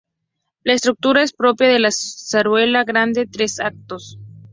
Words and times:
La 0.63 0.73
estructura 0.73 1.21
es 1.21 1.31
propia 1.31 1.67
de 1.67 1.77
la 1.77 1.91
zarzuela 1.91 2.83
grande, 2.83 3.27
tres 3.27 3.59
actos. 3.59 4.17